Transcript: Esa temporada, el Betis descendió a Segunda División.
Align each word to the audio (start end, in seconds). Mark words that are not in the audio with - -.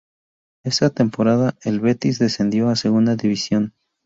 Esa 0.65 0.89
temporada, 0.89 1.59
el 1.61 1.79
Betis 1.79 2.17
descendió 2.17 2.69
a 2.69 2.75
Segunda 2.75 3.15
División. 3.15 3.75